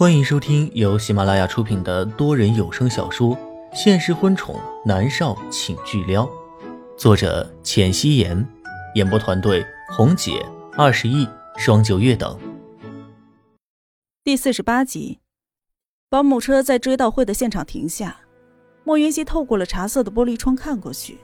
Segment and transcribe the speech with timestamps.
[0.00, 3.36] 欢迎收听由喜马拉雅出品的多人有声小说
[3.74, 6.24] 《现实婚宠男少请巨撩》，
[6.96, 8.48] 作者：浅汐颜，
[8.94, 10.42] 演播团队：红姐、
[10.74, 11.28] 二十亿、
[11.58, 12.34] 双九月等。
[14.24, 15.18] 第四十八集，
[16.08, 18.20] 保姆车在追悼会的现场停下，
[18.84, 21.18] 莫云熙透过了茶色的玻璃窗看过去，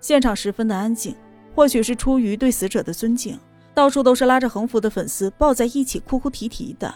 [0.00, 1.14] 现场十分的安静，
[1.54, 3.38] 或许是出于对死者的尊敬，
[3.74, 6.94] 到处都是拉着横幅的粉丝抱在一起哭哭啼啼的。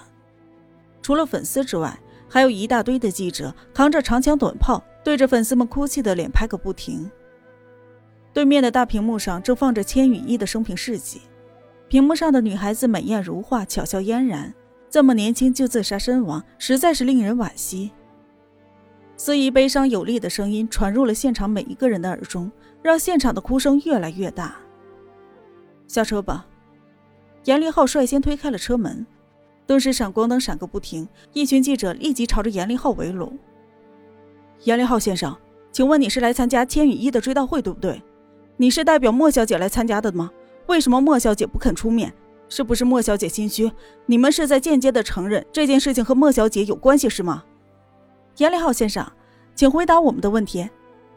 [1.02, 1.98] 除了粉丝之外，
[2.28, 7.10] 还有一大堆的记者扛着长枪短炮，对着粉丝们哭泣的脸拍个不停。
[8.32, 11.20] 对面的大屏幕上正放着千羽衣的生平事迹，
[11.88, 14.54] 屏幕上的女孩子美艳如画，巧笑嫣然，
[14.88, 17.90] 这么年轻就自杀身亡，实在是令人惋惜。
[19.16, 22.50] 司仪悲伤有力的声音传入了现场每一个人的耳中，
[22.82, 24.56] 让现场的哭声越来越大。
[25.86, 26.46] 下车吧，
[27.44, 29.04] 严立浩率先推开了车门。
[29.66, 33.38] 顿时闪光灯闪个不停，一群记者立即朝着严立浩围拢。
[34.64, 35.36] 严立浩先生，
[35.70, 38.02] 请问你是来参加千羽衣的追悼会，对不对？
[38.56, 40.30] 你是代表莫小姐来参加的吗？
[40.66, 42.12] 为什么莫小姐不肯出面？
[42.48, 43.72] 是不是莫小姐心虚？
[44.04, 47.44] 你们是在间接的承认这件事情和莫小姐有关系是吗？
[48.36, 49.10] 严立浩先生，
[49.54, 50.68] 请回答我们的问题。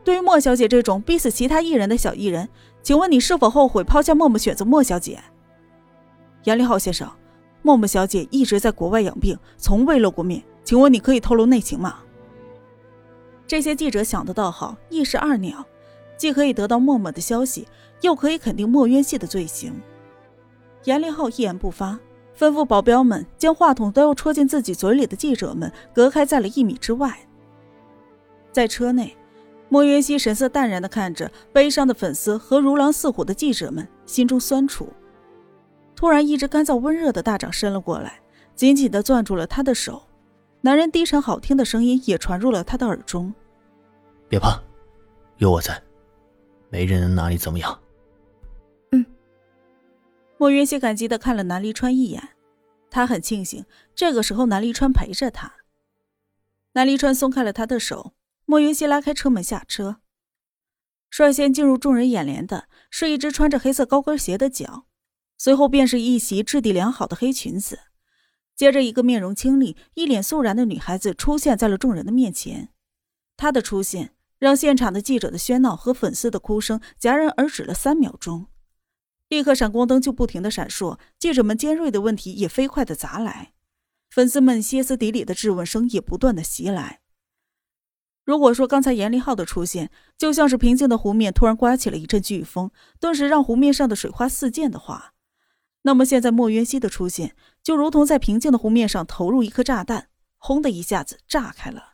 [0.03, 2.47] 对于莫小姐这种逼死其他艺人的小艺人，
[2.81, 5.19] 请问你是否后悔抛下默默选择莫小姐？
[6.45, 7.09] 严立浩先生。
[7.65, 11.97] 默默小姐一直在国外养病，从未露过面，请问你可以透露内情吗？
[13.47, 15.65] 这些记者想的倒好，一石二鸟，
[16.15, 17.67] 既可以得到默默的消息，
[18.01, 19.73] 又可以肯定莫渊熙的罪行。
[20.83, 21.99] 严立浩一言不发，
[22.37, 27.17] 吩咐保镖们将话筒都要戳进自己嘴里的记者们隔开在了一米之外。
[28.51, 29.17] 在车内，
[29.69, 34.87] 莫渊熙神色淡然地看着悲伤的粉丝和如狼似虎的记者们，心中酸楚。
[36.05, 38.21] 突然，一只干燥温热的大掌伸了过来，
[38.53, 40.03] 紧紧地攥住了他的手。
[40.61, 43.33] 男人低沉好听的声音也传入了他的耳中
[44.29, 44.61] ：“别怕，
[45.37, 45.81] 有我在，
[46.69, 47.81] 没人能拿你怎么样。”
[48.93, 49.03] 嗯。
[50.37, 52.21] 莫云熙感激地看了南离川一眼，
[52.91, 53.65] 他很庆幸
[53.95, 55.55] 这个时候南离川陪着他。
[56.73, 58.13] 南离川松开了他的手，
[58.45, 59.97] 莫云熙拉开车门下车。
[61.09, 64.85] 率先进入众人眼帘的是一只穿着黑色高跟鞋的脚。
[65.37, 67.79] 随后便是一袭质地良好的黑裙子，
[68.55, 72.69] 接着一个面容清丽、一脸肃然的女孩子出现在了众人的面前。
[73.37, 78.47] 她的出现让现场的记者的喧闹和粉丝的哭声戛然而止了三秒钟，
[79.27, 83.53] 立刻闪光灯就不停的闪烁，记者们尖锐的问题也飞快的砸来，
[84.09, 87.01] 粉丝们歇斯底里的质问声也不断的袭来。
[88.23, 95.13] 如果说刚才严立浩的出现就像是平静的湖面突然刮起了一阵飓风，顿时让湖面上的水花四溅的话，
[95.85, 101.93] 那么现在莫渊熙的出现，就如同在平静的湖面上投入一颗炸弹，轰的一下子炸开了。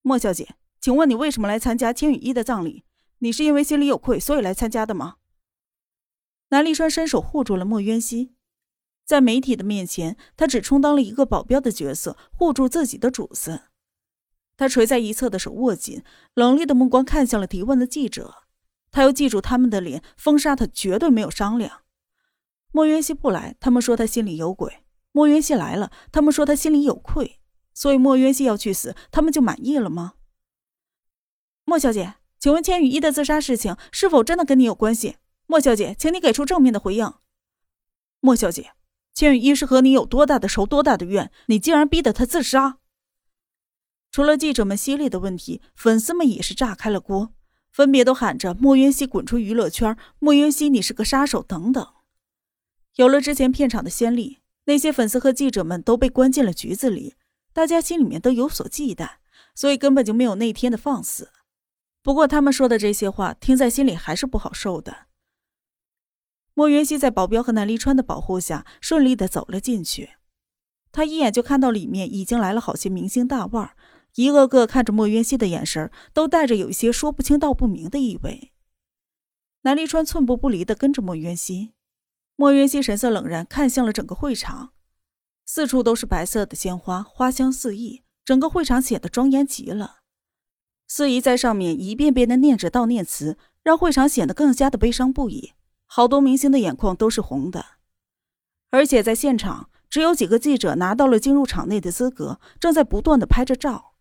[0.00, 2.84] 莫小姐，请问你为什么来参加千羽衣的葬礼？
[3.18, 5.16] 你是因为心里有愧，所以来参加的吗？
[6.50, 8.36] 南立川伸手护住了莫渊熙，
[9.04, 13.62] 在媒体的面前，他只充当了一个保镖的角色，护住自己的主子。
[14.56, 18.44] 他垂在一侧的手握紧，冷厉的目光看向了提问的记者，
[18.92, 21.81] 他要记住他们的脸，封杀他绝对没有商量。
[22.72, 27.38] 莫云熙不来，他们说他心里有鬼；莫云熙来了，他们说他心里有愧。
[27.74, 30.14] 所以莫云熙要去死，他们就满意了吗？
[31.64, 35.16] 莫小姐，请问千羽一的自杀事情是否真的跟你有关系？
[35.46, 37.12] 莫小姐，请你给出正面的回应。
[38.20, 38.72] 莫小姐，
[39.14, 42.78] 千羽一是和你有多大的仇，多大的怨，你竟然逼得他自杀？
[44.10, 47.32] 除了记者们犀利的问题，粉丝们也是炸开了锅，
[47.70, 51.86] 分别都喊着“莫云熙滚出娱乐圈”“莫云熙你是个杀手”等等。
[52.96, 57.14] 有了之前片场的先例，那些粉丝和记者们都被关进了局子里，
[57.52, 59.12] 大家心里面都有所忌惮，
[59.54, 61.30] 所以根本就没有那天的放肆。
[62.02, 65.06] 不过他们说的这些话，听在心里还是不好受的。
[66.54, 70.10] 莫云熙在保镖和南离川的保护下，顺利的走了进去。
[70.90, 73.74] 他一眼就看到里面已经来了好些明星大腕，
[74.16, 78.52] 一个个看着莫云熙的眼神都带着有一些说不清道不明的意味。
[79.62, 81.72] 南离川寸步不离的跟着莫云熙。
[82.42, 84.72] 莫云熙神色冷然，看向了整个会场，
[85.46, 90.00] 四处都是白色的鲜花，花香四溢，整个会场显得庄严极了。
[90.88, 95.52] 司仪在上面一遍遍的念着悼念词，让会场显得更加的悲伤不已。
[95.86, 97.64] 好多明星的眼眶都是红的，
[98.70, 103.94] 而且在现场只有几个记者拿到了进入场内的资格，正在不断的拍着照。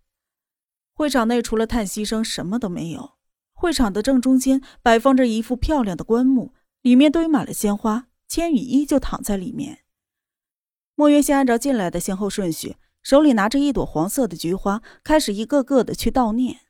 [0.96, 3.12] 会场内除了叹息声，什么都没有。
[3.54, 8.08] 会场的正中间摆放着一副漂亮的棺木，里面堆满了鲜花。
[8.32, 9.80] 千羽依旧躺在里面。
[10.96, 16.62] 莫渊熙按照进来的先后顺序，手里拿着一朵黄色的菊花，开始一个个的去悼念。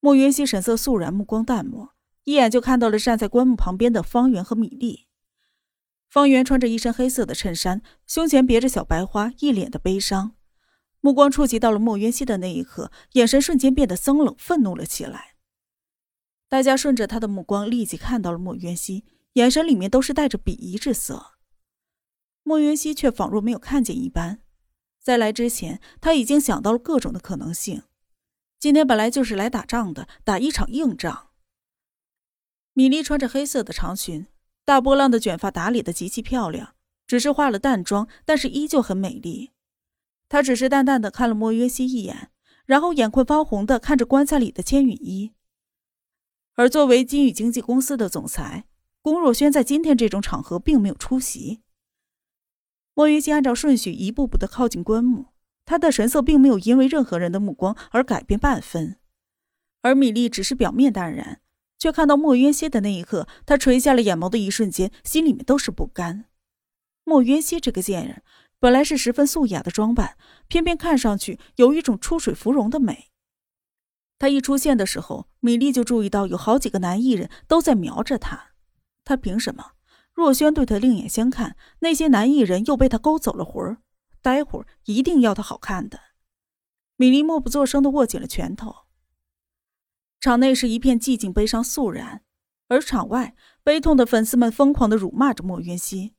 [0.00, 1.90] 莫渊熙神色肃然，目光淡漠，
[2.24, 5.06] 一眼就看到了站在棺木旁边的方圆和米粒。
[6.10, 10.34] 方圆穿着一身黑色的衬衫，胸前别着小白花，一脸的悲伤。
[11.00, 15.36] 目光触及到了莫渊熙的那一刻，眼神瞬间变得森冷，愤怒了起来。
[16.48, 19.04] 大家顺着他的目光，立即看到了莫渊熙，
[19.36, 21.34] 眼神里面都是带着鄙夷之色。
[22.42, 24.40] 莫云溪却仿若没有看见一般，
[24.98, 27.82] 在来之前，他已经想到了各种的可能性。
[28.58, 31.28] 今天本来就是来打仗的，打一场硬仗。
[32.72, 34.26] 米莉穿着黑色的长裙，
[34.64, 36.74] 大波浪的卷发打理的极其漂亮，
[37.06, 39.50] 只是化了淡妆，但是依旧很美丽。
[40.30, 42.30] 她只是淡淡的看了莫约西一眼，
[42.64, 45.34] 然后眼眶发红的看着棺材里的千羽衣。
[46.54, 48.66] 而作为金宇经纪公司的总裁，
[49.06, 51.60] 龚若轩在今天这种场合并没有出席。
[52.92, 55.26] 莫约西按照顺序一步步的靠近棺木，
[55.64, 58.98] 他的神色并没有因为任何人的目光而改变半分。
[59.82, 61.40] 而米莉只是表面淡然，
[61.78, 66.24] 却看到莫渊熙的那一刻，她垂下了眼眸的一瞬间，心里面都是不甘。
[67.04, 68.24] 莫渊熙这个贱人。
[68.58, 70.16] 本来是十分素雅的装扮，
[70.48, 73.12] 偏偏看上去有一种出水芙蓉的美。
[74.18, 78.55] 他一出现的时候，米莉就注意到有好几个男艺人都在瞄着他。
[79.06, 79.70] 他凭什么？
[80.12, 83.78] 若轩对他另眼相看，那些男艺人又被他勾走了魂儿。
[84.20, 86.00] 待会儿一定要他好看的。
[86.96, 88.74] 米莉默不作声的握紧了拳头。
[90.18, 92.24] 场内是一片寂静、悲伤、肃然，
[92.68, 96.14] 而场外悲痛的粉丝们疯狂的辱骂着莫云熙。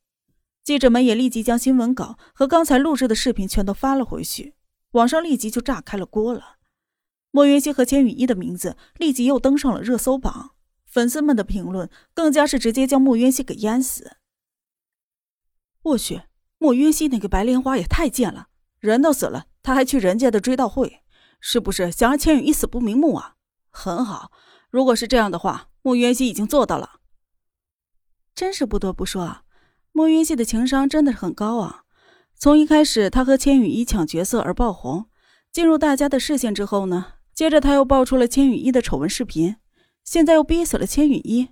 [0.63, 4.56] 记者们也立即将新闻稿和刚才录制的视频全都发了回去，
[4.92, 6.57] 网上立即就炸开了锅了。
[7.31, 10.51] 莫云熙和千羽衣的名字立即又登上了热搜榜，
[10.97, 14.17] 粉丝们的评论更加是直接将莫云熙给淹死。
[15.83, 16.23] 我去，
[16.57, 18.47] 莫云熙那个白莲花也太贱了，
[18.79, 21.03] 人都死了，他还去人家的追悼会，
[21.39, 23.35] 是不是想让千羽一死不瞑目啊？
[23.69, 24.31] 很好，
[24.71, 27.00] 如果是这样的话，莫云熙已经做到了。
[28.33, 29.43] 真是不得不说啊。
[29.91, 31.83] 莫云熙的情商真的是很高啊！
[32.33, 35.05] 从一开始他和千羽衣抢角色而爆红，
[35.51, 39.57] 进入大家的视线之后呢，接着他又爆出了千羽衣的丑闻视频，
[40.07, 41.50] 现在又逼死了千羽衣。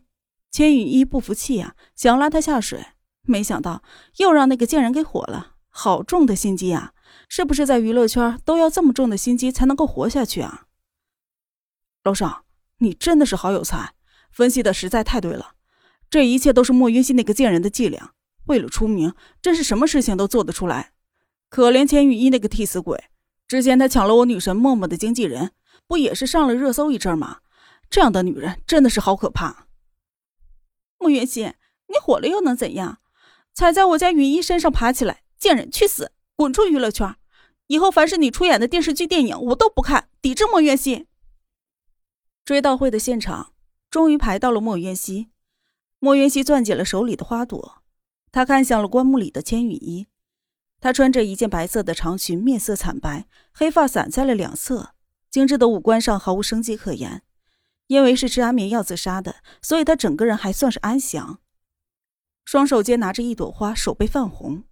[0.50, 2.86] 千羽衣不服气啊，想拉他下水，
[3.24, 3.84] 没想到
[4.16, 5.56] 又让那个贱人给火了。
[5.68, 6.94] 好重的心机啊！
[7.28, 10.68] 是不是在娱乐圈都要这么重的心机才能够活下去啊？
[12.06, 12.46] 楼上，
[12.78, 13.94] 你真的是好有才，
[14.32, 15.56] 分析的实在太对了，
[16.10, 18.14] 这一切都是莫云熙那个贱人的伎俩。
[18.46, 20.94] 为了出名，真是什么事情都做得出来。
[21.50, 23.04] 可怜千羽衣那个替死鬼，
[23.46, 25.52] 之前他抢了我女神默默的经纪人，
[25.86, 27.40] 不也是上了热搜一阵吗？
[27.90, 29.68] 这样的女人真的是好可怕。
[30.98, 31.54] 莫云熙，
[31.88, 33.00] 你火了又能怎样？
[33.54, 37.16] 踩在我家雨衣身上爬起来，贱人去死，滚出娱乐圈！
[37.68, 41.08] 以后凡是你出演的电视剧、电影，我都不看，抵制莫云熙。
[42.44, 43.54] 追悼会的现场
[43.90, 45.30] 终于排到了莫云熙，
[46.00, 47.82] 莫云熙攥紧了手里的花朵。
[48.32, 50.08] 他看向了棺木里的千羽衣，
[50.82, 54.94] 她穿着一件白色的长裙，面色惨白，黑发散在了两侧，
[55.32, 57.24] 精致的五官上毫无生机可言。
[57.88, 61.40] 因为是吃安眠药自杀的，所以她整个人还算是安详，
[62.44, 64.64] 双手间拿着一朵花，手背泛红。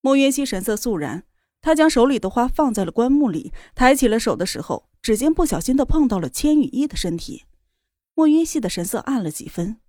[0.00, 1.24] 莫云熙神色肃然，
[1.62, 7.44] 他将手里的花放在了棺木里，抬起了手的时候，指尖不小心的碰到了千羽衣的身体。
[8.14, 9.80] 莫云熙的神色暗了几分。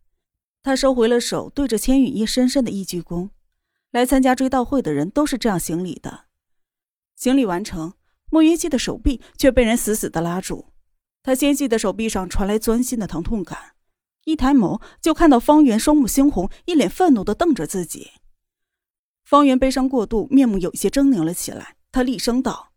[0.64, 3.30] 他收回了手，对着千羽衣深深的一鞠躬。
[3.92, 6.26] 来参加追悼会的人都是这样行礼的。
[7.16, 7.94] 行礼完成，
[8.30, 10.72] 莫云熙的手臂却被人死死的拉住。
[11.26, 13.74] 他纤细的手臂上传来钻心的疼痛感，
[14.26, 18.12] 一抬眸就看到方圆双目猩红，一脸愤怒的瞪着自己。
[19.24, 21.78] 方圆悲伤过度，面目有些狰狞了起来。
[21.92, 22.74] 他厉声道：“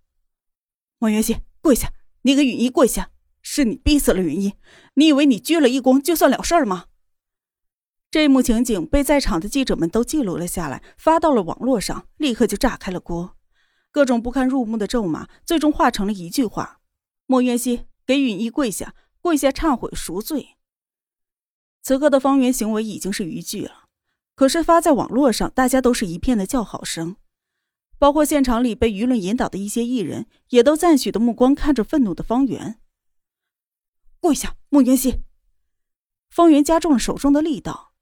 [0.98, 1.92] 莫云熙，跪下！
[2.22, 3.10] 你给允一跪下！
[3.42, 4.54] 是你逼死了允一，
[4.94, 6.86] 你以为你鞠了一躬就算了事儿吗？”
[8.10, 13.36] 这一幕情景被在场的记者们都记录了下来，发到了网络上，立刻就炸开了锅。
[13.90, 16.80] 各种不堪入目的咒骂，最终化成了一句话
[17.26, 20.56] ：“莫渊熙，给允一跪下，跪下忏悔赎罪。”
[21.84, 23.84] 此刻的方圆行为已经是逾矩了，
[24.34, 27.16] 可是发在网络上，大家都是一片的叫好声，
[27.98, 32.80] 包括现场里被舆论引导的一些艺人，也都赞许的目光看着愤怒的方圆。
[34.20, 35.20] 跪下，穆云熙。
[36.30, 37.92] 方圆加重了手中的力道。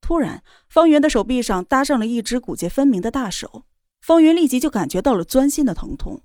[0.00, 3.64] 突然，方圆的手臂上搭上了一只骨节分明的大手，
[4.00, 6.22] 方圆立即就感觉到了钻心的疼痛。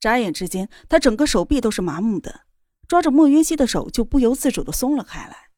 [0.00, 2.46] 眨眼之间，他整个手臂都是麻木的，
[2.90, 5.50] 抓着莫云熙的手就不由自主的松了开来。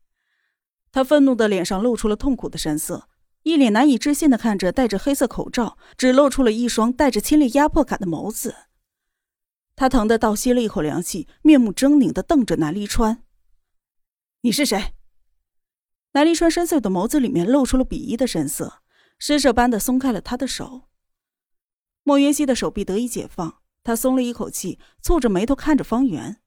[0.90, 3.08] 他愤怒的脸上露出了痛苦的神色，
[3.44, 8.54] 一脸难以置信的看着戴着黑色口罩、只露出了一双带着侵略压迫感的眸子。
[9.74, 13.24] 他疼得倒吸了一口凉气，面目狰狞的瞪着南离川
[14.42, 14.92] ：“你是谁？”
[16.12, 18.82] 南离川深邃的眸子里面露出了鄙夷的神色，
[19.18, 20.82] 施舍般的松开了他的手。
[22.02, 26.41] 莫云熙的手臂得以解放，他松了一口气，蹙着眉头看着方圆。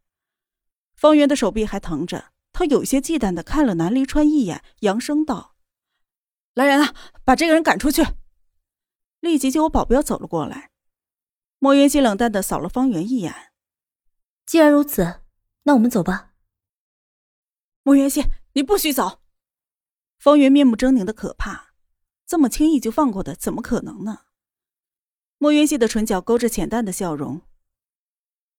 [0.96, 5.56] 方圆的手臂还疼着，他有些忌惮的看了南离川一眼，扬声道
[6.56, 8.04] ：“来人啊，把这个人赶出去！”
[9.20, 10.72] 立即就有保镖走了过来。
[11.60, 13.52] 莫云熙冷淡的扫了方圆一眼
[14.46, 15.22] ：“既然如此，
[15.64, 16.34] 那我们走吧。”
[17.84, 18.24] 莫云熙，
[18.54, 19.22] 你不许走！
[20.18, 21.74] 方圆面目狰狞的可怕，
[22.25, 24.22] 这么轻易就放过的，怎么可能呢？
[25.38, 27.42] 莫云熙的唇角勾着浅淡的笑容。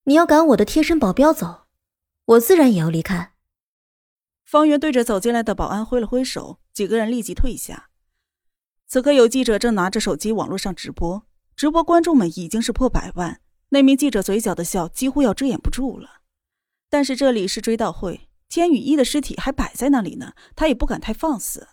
[0.04, 1.65] 你要赶我的贴身保镖走，
[2.26, 3.32] 我自然也要离开。
[4.44, 7.90] 方圆对着走进来的保安挥了挥手，几个人立即退下。
[8.86, 13.40] 此刻有记者正拿着手机网络上直播，直播观众们已经是破百万。
[13.70, 16.20] 那名记者嘴角的笑几乎要遮掩不住了。
[16.88, 18.28] 但是这里是追悼会。
[18.48, 21.66] 千羽一的尸体还摆在那里呢，他也不敢太放肆。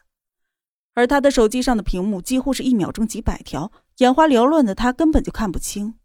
[0.96, 6.00] 而他的手机上的屏幕几乎是一秒钟几百条，眼花缭乱的他根本就看不清。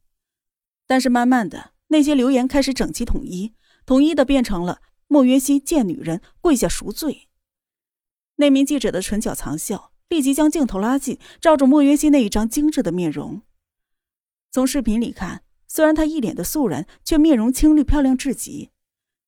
[0.86, 3.54] 但是慢慢的，那些留言开始整齐统一，
[3.88, 7.30] 统一的变成了“莫约西贱女人，跪下赎罪”。
[8.36, 13.40] 那名记者的唇角藏笑，立即将镜头拉近，照着莫约西那一张精致的面容。
[14.50, 18.72] 从视频里看，虽然她一脸的素人，却面容清丽漂亮至极。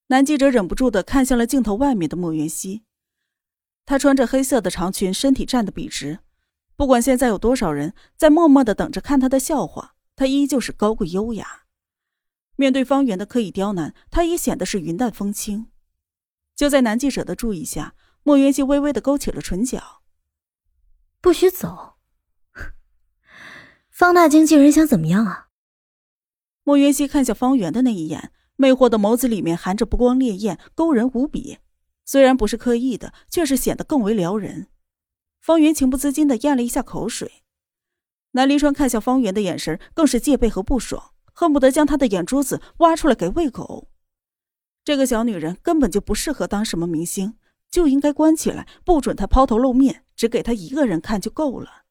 [0.08, 2.82] 男记者忍不住的看向了镜头外面的莫云熙，
[3.86, 6.18] 她穿着黑色的长裙，身体站得笔直。
[6.76, 11.59] 不管现在有多少人在默默的等着看她的笑话，她依旧是高贵优雅。
[12.60, 15.68] 面对方圆的刻意刁难，他也显得是云淡风轻。
[16.54, 20.02] 就在男记者的注意下，莫云熙微微的勾起了唇角。
[21.22, 21.94] 不许走！
[23.88, 25.48] 方大经纪人想怎么样啊？
[26.62, 28.30] 莫云熙看向方圆的那一眼。
[28.56, 31.60] 魅惑的眸子里面含着不光烈焰，勾人无比。
[32.04, 34.66] 虽然不是刻意的，却是显得更为撩人。
[35.40, 37.42] 方圆情不自禁的咽了一下口水。
[38.32, 43.88] 南离川看向方圆的眼神更是戒备和不爽，恨不得将他的眼珠子挖出来给喂狗。
[44.84, 47.34] 这个小女人根本就不适合当什么明星，
[47.70, 51.84] 就应该关起来，不准她抛头露面，只给她一个人看就够了。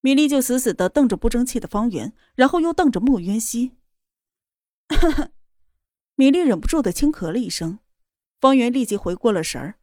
[0.00, 3.72] 米莉就死死的瞪着不争气的方圆，然后又瞪着莫渊熙。
[6.16, 7.78] 米莉忍不住的轻咳了一声，
[8.40, 9.76] 方圆立即回过了神儿。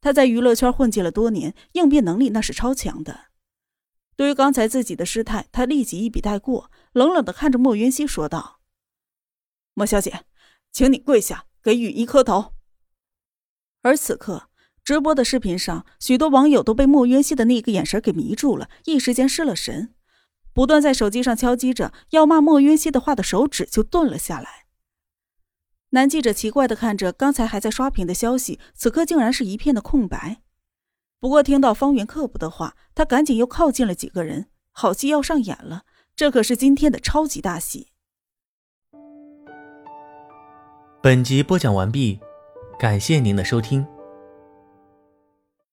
[0.00, 3.26] 他在娱乐圈混迹了多年，应变能力那是超强的。
[4.14, 8.58] 对于刚才自己的失态，他立即一笔带过，冷冷的看着莫云溪说道
[9.74, 10.24] ：“莫小姐，
[10.72, 12.54] 请你跪下，给雨衣磕头。”
[13.82, 14.48] 而此刻，
[14.82, 19.94] 直播的视频上，许多网友都被莫云溪的那个眼神给迷住了，一时间失了神。
[20.52, 24.66] 不断在手机上敲击着要骂莫云溪的话的手指就顿了下来。
[25.90, 30.42] 男记者奇怪的看着刚才还在刷屏的消息，此刻竟然是一片的空白。
[31.20, 34.50] 不过听到方圆刻薄的话，他赶紧又靠近了几个人。
[34.72, 35.84] 好戏要上演了，
[36.18, 37.92] 这可是今天的超级大戏。
[41.00, 42.18] 本集播讲完毕，
[42.76, 43.86] 感谢您的收听。